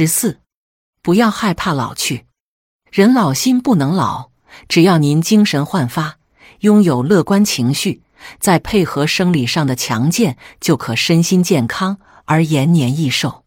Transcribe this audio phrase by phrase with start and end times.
[0.00, 0.40] 十四，
[1.02, 2.24] 不要害怕老去，
[2.90, 4.30] 人老心不能老。
[4.66, 6.16] 只要您精神焕发，
[6.60, 8.00] 拥有乐观情绪，
[8.38, 13.44] 再配合生理上的强健，就可身心健康而延年益寿。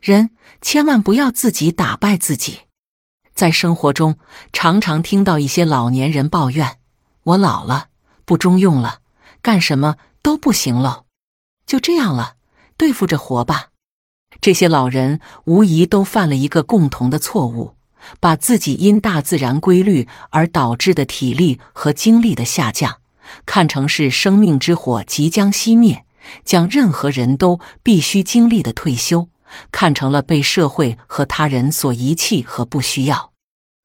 [0.00, 0.30] 人
[0.60, 2.62] 千万不要自己打败自己。
[3.32, 4.18] 在生活中，
[4.52, 6.78] 常常听到一些老年人抱怨
[7.22, 7.86] ：“我老了，
[8.24, 8.98] 不中用了，
[9.40, 11.04] 干什么都不行喽，
[11.64, 12.34] 就这样了，
[12.76, 13.68] 对付着活吧。”
[14.40, 17.74] 这些老人无疑都犯了一个共同的错误，
[18.20, 22.98] 把自己因大自然规律而导致的体力和精力的下降，
[23.46, 26.04] 看成是生命之火即将熄灭，
[26.44, 29.28] 将任何人都必须经历的退休。
[29.70, 33.30] 看成了被社会和他人所遗弃和不需要。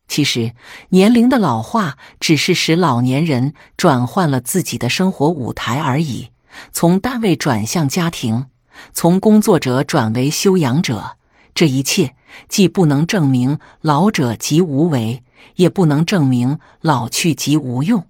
[0.08, 0.54] 其实，
[0.90, 6.30] 年龄的老化只是使老年人转换了自己的生活舞台而已，
[6.72, 8.48] 从单位转向家庭，
[8.94, 11.18] 从工作者转为修养者。
[11.54, 12.16] 这一切
[12.48, 15.24] 既不能证明老者即无为，
[15.56, 18.08] 也不能证明老去即无用。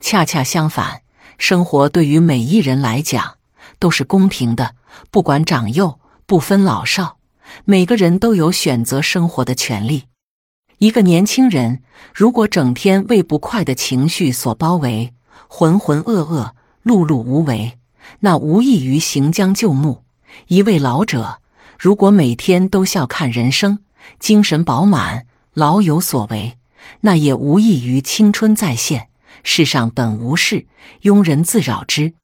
[0.00, 1.02] 恰恰相反，
[1.38, 3.38] 生活对于每一人来讲
[3.78, 4.74] 都是公平的，
[5.10, 5.98] 不管长幼。
[6.26, 7.18] 不分老少，
[7.66, 10.04] 每个人都有选择生活的权利。
[10.78, 11.82] 一个年轻人
[12.14, 15.12] 如果整天为不快的情绪所包围，
[15.48, 17.78] 浑浑噩噩、碌碌无为，
[18.20, 20.04] 那无异于行将就木。
[20.48, 21.40] 一位老者
[21.78, 23.80] 如果每天都笑看人生，
[24.18, 26.58] 精神饱满、老有所为，
[27.00, 29.08] 那也无异于青春再现。
[29.42, 30.66] 世上本无事，
[31.02, 32.14] 庸人自扰之。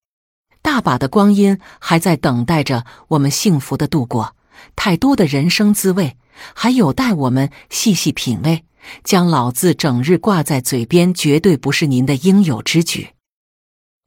[0.63, 4.35] 大把的光阴还在等待着我们幸福的度过，
[4.77, 6.17] 太多的人生滋味
[6.55, 8.65] 还有待我们细细品味。
[9.05, 13.11] 将老字整日挂在嘴边，绝对不是您的应有之举。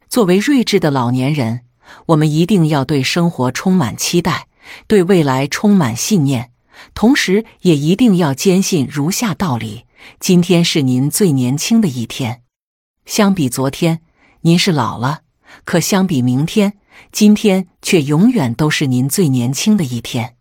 [0.09, 1.61] 作为睿智的老年人，
[2.07, 4.47] 我们一定要对生活充满期待，
[4.87, 6.51] 对未来充满信念，
[6.93, 9.85] 同时也一定要坚信如下道理：
[10.19, 12.41] 今天是您最年轻的一天，
[13.05, 14.01] 相比昨天，
[14.41, 15.21] 您是老了。
[15.65, 16.73] 可相比明天，
[17.11, 20.35] 今天却永远都是您最年轻的一天。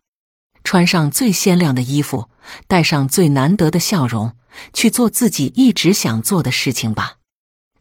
[0.65, 2.29] 穿上最鲜亮的衣服，
[2.67, 4.33] 带上最难得的笑容，
[4.73, 7.17] 去做自己一直想做的事情吧。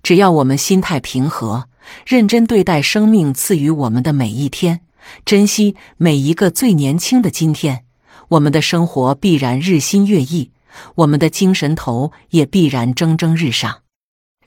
[0.03, 1.69] 只要我们心态平和，
[2.05, 4.81] 认真对待生命赐予我们的每一天，
[5.25, 7.85] 珍惜每一个最年轻的今天，
[8.29, 10.51] 我们的生活必然日新月异，
[10.95, 13.79] 我们的精神头也必然蒸蒸日上。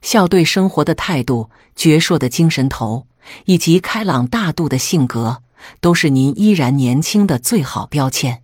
[0.02, 3.06] 笑对生活的态度、矍铄的精神头
[3.46, 5.42] 以及开朗大度的性格，
[5.80, 8.42] 都是您依然年轻的最好标签。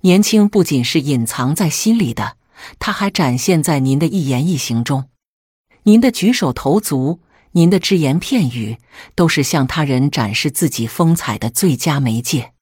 [0.00, 2.36] 年轻不仅是隐藏在心里的，
[2.78, 5.04] 它还展现在您的一言一行中。
[5.84, 7.20] 您的举手投足、
[7.52, 8.78] 您的只言片语，
[9.14, 12.52] 都是向他人展示自己风采的最佳媒介。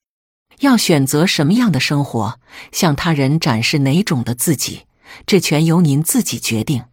[0.60, 2.40] 要选择什么样的生活，
[2.72, 4.86] 向他人展示哪种的自己，
[5.26, 6.84] 这全由您自己决定。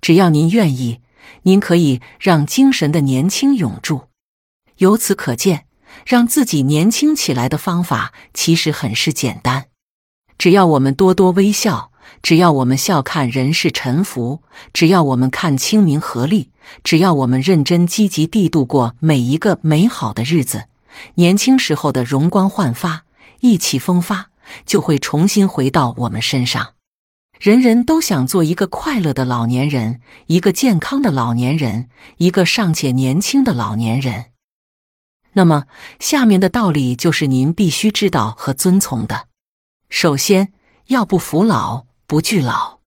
[0.00, 1.00] 只要您愿意，
[1.42, 4.08] 您可以让精神的年轻永驻。
[4.76, 5.66] 由此可见，
[6.04, 9.66] 让自己年轻起来的方法其实很是简单。
[10.36, 11.91] 只要我们多多微笑，
[12.22, 14.42] 只要我们笑看人世沉浮，
[14.72, 16.50] 只要我们看清明和力，
[16.84, 20.66] 只要我们认真积极地度过每一个美好的日子，
[21.14, 23.04] 年轻时候的容光焕发、
[23.40, 24.30] 意气风发
[24.64, 26.74] 就会重新回到我们身上。
[27.40, 31.88] 人人都想做一个快乐的老年人，一个健康的老年人，
[32.18, 34.26] 一个尚且年轻的老年人。
[35.32, 35.64] 那么，
[35.98, 39.28] 下面的道理就是您必须知道和遵从的。
[39.88, 40.52] 首先，
[40.86, 42.80] 要不服老，不惧老。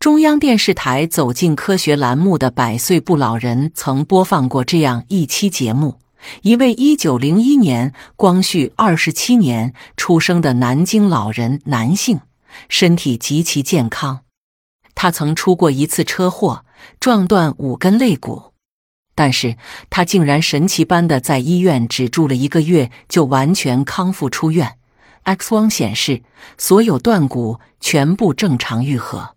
[0.00, 6.00] 中央电视台《走进科学》栏目的《百岁不老人》曾播放过这样一期节目：
[6.40, 12.22] 一位一九零一年光绪二十七年出生的南京老人男性。
[12.70, 14.20] 身体极其健康，
[14.94, 16.64] 他曾出过一次车祸，
[16.98, 18.54] 撞断五根肋骨，
[19.14, 19.58] 但是
[19.90, 24.78] 他竟然神奇般的在医院只住了一个月就完全康复出院。
[25.24, 26.22] X 光显示，
[26.56, 29.36] 所有断骨全部正常愈合。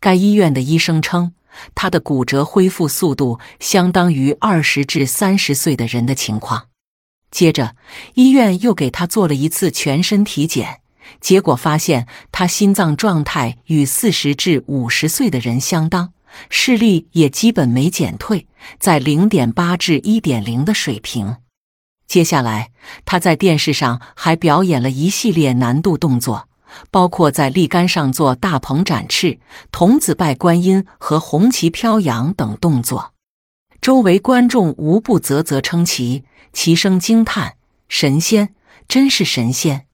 [0.00, 1.32] 该医院的医生称，
[1.74, 6.68] 他的骨折恢复速度相当于二十至三十岁的人的情况。
[7.30, 7.74] 接着，
[8.14, 10.80] 医院又给他做了一次全身体检。
[11.20, 16.12] 结果发现，他心脏状态与四十至五十岁的人相当，
[16.48, 18.46] 视力也基本没减退，
[18.78, 21.36] 在零点八至一点零的水平。
[22.06, 22.70] 接下来，
[23.04, 26.48] 他在电视上还表演了一系列难度动作，
[26.90, 29.38] 包括在立杆上做大鹏展翅、
[29.72, 33.12] 童子拜观音和红旗飘扬等动作。
[33.80, 37.56] 周围观众无不啧啧称奇，齐声惊叹
[37.88, 38.54] ：“神仙，
[38.88, 39.86] 真是神仙！”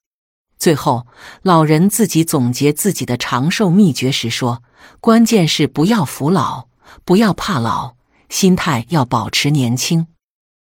[0.59, 1.07] 最后，
[1.43, 4.63] 老人自己总结自己的长寿秘诀时说
[5.01, 6.67] ：“关键是不要服老，
[7.05, 7.95] 不要怕老，
[8.29, 10.07] 心态要保持年轻。”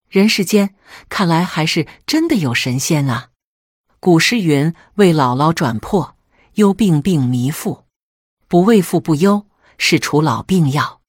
[0.09, 0.75] 人世间
[1.09, 3.31] 看来还是真的有神仙啊！
[3.99, 6.17] 古诗云：“为姥姥转破，
[6.55, 7.85] 忧病病弥复；
[8.47, 9.47] 不为父不忧，
[9.79, 11.01] 是除老病药。”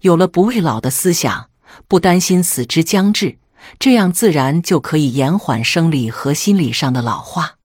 [0.00, 1.50] 有了不为老的思想，
[1.86, 3.38] 不担心死之将至，
[3.78, 7.58] 这样自然就可以延缓生理和心理上的老化。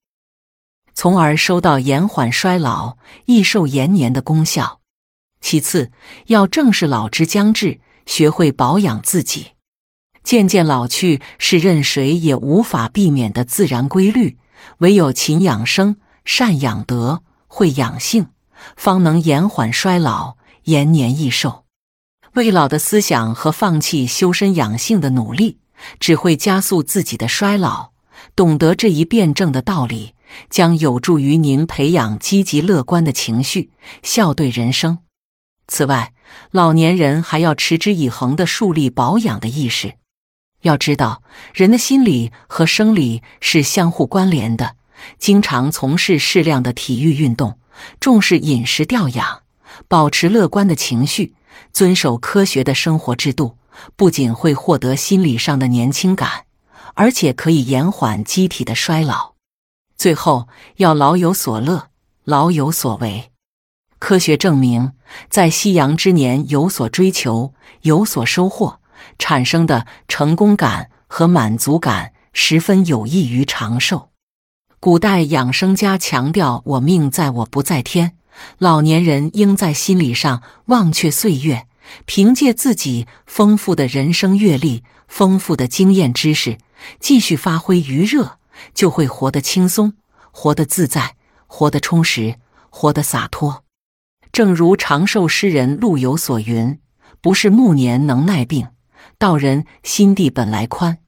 [0.94, 4.81] 从而收到延缓衰老、益寿延年的功效。
[5.39, 5.92] 其次，
[6.28, 9.55] 要正视老之将至，学会保养自己。
[10.25, 14.38] 渐渐老去是任谁也无法避免的自然规律，
[14.80, 15.95] 唯有勤养生、
[16.25, 18.27] 善养德、会养性，
[18.75, 21.63] 方能延缓衰老、延年益寿。
[22.33, 25.60] 未老的思想和放弃修身养性的努力，
[26.01, 27.92] 只会加速自己的衰老。
[28.36, 30.16] 懂得这一辩证的道理。
[30.50, 33.71] 将有助于您培养积极乐观的情绪，
[34.04, 34.98] 笑对人生。
[35.68, 36.13] 此外，
[36.51, 39.94] 老年人还要持之以恒地树立保养的意识。
[40.65, 41.21] 要知道，
[41.53, 44.75] 人的心理和生理是相互关联的。
[45.19, 47.59] 经常从事适量的体育运动，
[48.00, 49.44] 重视饮食调养，
[49.88, 51.35] 保持乐观的情绪，
[51.71, 53.57] 遵守科学的生活制度，
[53.95, 56.45] 不仅会获得心理上的年轻感，
[56.95, 59.35] 而且可以延缓机体的衰老。
[59.95, 60.47] 最后
[60.77, 61.89] 要老有所乐，
[62.23, 63.31] 老有所为。
[64.00, 64.94] 科学证明，
[65.29, 68.79] 在夕阳之年有所追求、有所收获，
[69.18, 74.10] 产生的成功感和满足感十分有益于长寿。
[74.80, 78.18] 古代养生家强调“我命在我不在天”，
[78.60, 81.68] 老年人应在心理上忘却岁月，
[82.06, 86.57] 凭借自己丰富的人生阅历、丰富的经验知识，
[87.00, 88.38] 继续发挥余热。
[88.74, 89.96] 就会活得轻松，
[90.31, 91.16] 活得自在，
[91.46, 92.36] 活得充实，
[92.69, 93.66] 活得洒脱。
[94.31, 96.80] 正如长寿诗人陆游所云
[97.19, 98.69] ：“不是暮年能耐病，
[99.17, 101.00] 道人心地本来宽。”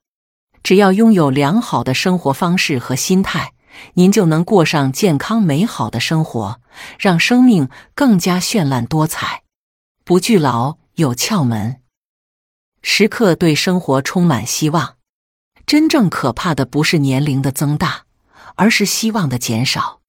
[0.64, 3.54] 只要拥有良好的生活方式和心态，
[3.94, 6.60] 您就能过上健康美好的生活，
[7.00, 9.44] 让生命更加绚烂多彩。
[10.04, 11.82] 不惧老，有窍门，
[12.82, 14.96] 时刻对生活充满希望。
[15.66, 18.04] 真正可怕的不是年龄的增大，
[18.56, 20.00] 而是希望的减少。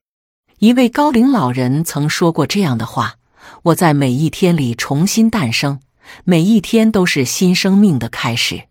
[0.58, 3.16] 一位高龄老人曾说过这样的话
[3.62, 5.80] ：“我在每一天里重新诞生，
[6.24, 8.64] 每一天都是新生命的开始。”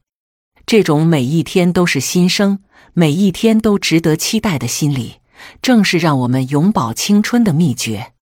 [0.66, 2.60] 这种每一天都是新生，
[2.94, 5.22] 每一天都值得期待的心理，
[5.62, 8.13] 正是让我们永葆青春的秘诀。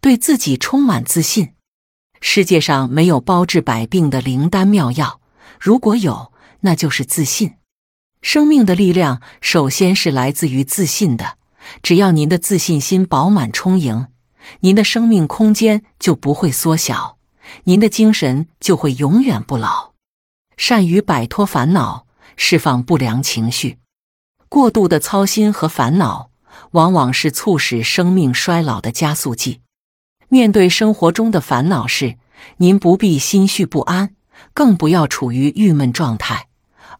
[0.00, 1.50] 对自己充满自信。
[2.20, 5.20] 世界上没有包治百病的灵丹妙药，
[5.60, 7.54] 如果有，那就是自信。
[8.22, 11.36] 生命的力量首先是来自于自信的。
[11.82, 14.06] 只要您的自信心饱满充盈，
[14.60, 17.15] 您的生命空间就不会缩小，
[17.64, 19.92] 您的精神就会永远不老。
[20.56, 22.06] 善于摆脱烦恼，
[22.36, 23.78] 释放不良情绪。
[24.48, 26.30] 过度的操心和烦恼，
[26.70, 29.60] 往往是促使生命衰老的加速剂。
[30.28, 32.16] 面对生活中的烦恼事，
[32.58, 34.14] 您不必心绪不安，
[34.54, 36.48] 更不要处于郁闷状态。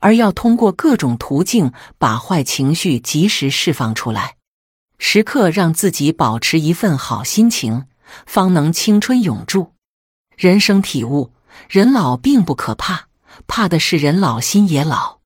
[0.00, 4.36] 而要通过各种途径把坏情绪及时释放出来，
[4.98, 7.86] 时刻让自己保持一份好心情，
[8.26, 9.72] 方能青春永驻。
[10.36, 11.32] 人生体悟：
[11.66, 13.08] 人老并不可怕，
[13.46, 15.20] 怕的是人老心也老。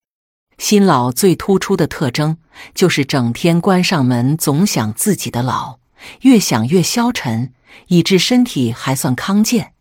[0.56, 2.38] 心老最突出的特征
[2.76, 5.80] 就是整天关上门，总想自己的老，
[6.20, 7.52] 越想越消沉，
[7.88, 9.72] 以致身体还算康健，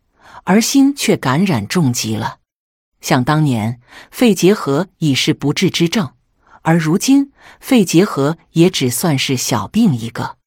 [0.45, 2.37] 而心却感染重疾了。
[2.99, 6.13] 想当年，肺结核已是不治之症，
[6.63, 10.38] 而如今，肺结核也只算是小病一个。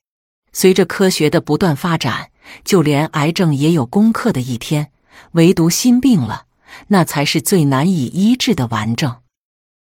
[0.52, 2.30] 随着科学的不断发展，
[2.64, 4.90] 就连癌症也有攻克的一天，
[5.32, 6.44] 唯独心病了，
[6.88, 9.21] 那才是最难以医治的顽症。